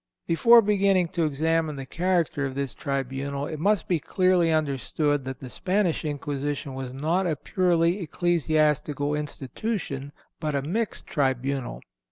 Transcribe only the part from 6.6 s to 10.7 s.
was not a purely ecclesiastical institution, but a